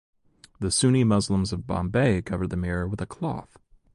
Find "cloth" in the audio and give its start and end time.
3.05-3.59